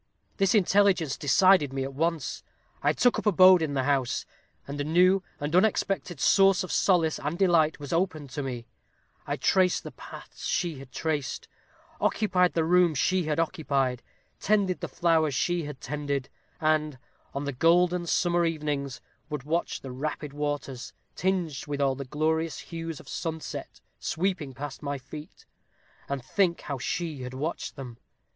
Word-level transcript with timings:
This 0.37 0.55
intelligence 0.55 1.15
decided 1.15 1.71
me 1.71 1.83
at 1.83 1.93
once 1.93 2.41
I 2.81 2.91
took 2.91 3.19
up 3.19 3.25
my 3.27 3.29
abode 3.29 3.61
in 3.61 3.75
the 3.75 3.83
house; 3.83 4.25
and 4.67 4.81
a 4.81 4.83
new 4.83 5.21
and 5.39 5.55
unexpected 5.55 6.19
source 6.19 6.63
of 6.63 6.71
solace 6.71 7.19
and 7.19 7.37
delight 7.37 7.79
was 7.79 7.93
opened 7.93 8.31
to 8.31 8.41
me, 8.41 8.65
I 9.27 9.35
traced 9.35 9.83
the 9.83 9.91
paths 9.91 10.47
she 10.47 10.79
had 10.79 10.91
traced; 10.91 11.47
occupied 11.99 12.53
the 12.53 12.63
room 12.63 12.95
she 12.95 13.25
had 13.25 13.39
occupied; 13.39 14.01
tended 14.39 14.79
the 14.79 14.87
flowers 14.87 15.35
she 15.35 15.65
had 15.65 15.79
tended; 15.79 16.29
and, 16.59 16.97
on 17.35 17.43
the 17.43 17.53
golden 17.53 18.07
summer 18.07 18.43
evenings, 18.43 19.01
would 19.29 19.43
watch 19.43 19.81
the 19.81 19.91
rapid 19.91 20.33
waters, 20.33 20.93
tinged 21.15 21.67
with 21.67 21.79
all 21.79 21.93
the 21.93 22.05
glorious 22.05 22.57
hues 22.57 22.99
of 22.99 23.07
sunset, 23.07 23.81
sweeping 23.99 24.55
past 24.55 24.81
my 24.81 24.97
feet, 24.97 25.45
and 26.09 26.25
think 26.25 26.61
how 26.61 26.79
she 26.79 27.21
had 27.21 27.35
watched 27.35 27.75
them. 27.75 27.99